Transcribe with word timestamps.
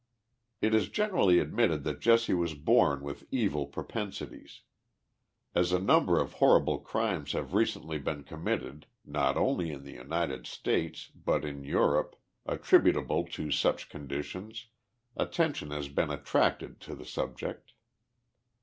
It 0.61 0.73
is 0.73 0.89
generally 0.89 1.37
admitted 1.37 1.83
that 1.83 1.99
Jesse 1.99 2.33
was 2.33 2.55
born 2.55 3.03
with 3.03 3.27
evil 3.29 3.67
propen 3.67 4.07
sities. 4.07 4.61
As 5.53 5.71
a 5.71 5.77
number 5.77 6.19
of 6.19 6.33
horrible 6.41 6.79
crimes 6.79 7.33
have 7.33 7.53
recently 7.53 7.99
been 7.99 8.23
com 8.23 8.45
mitted, 8.45 8.87
not 9.05 9.37
only 9.37 9.69
in 9.69 9.83
the 9.83 9.93
United 9.93 10.47
States, 10.47 11.11
but 11.23 11.45
in 11.45 11.63
Europe, 11.63 12.15
attributable 12.47 13.25
to 13.25 13.51
such 13.51 13.89
conditions, 13.89 14.65
attention 15.15 15.69
lias 15.69 15.87
been 15.87 16.09
attracted 16.09 16.79
to 16.81 16.95
the 16.95 17.05
subject. 17.05 17.73